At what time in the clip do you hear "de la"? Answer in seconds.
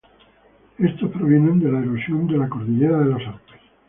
1.59-1.77, 2.25-2.49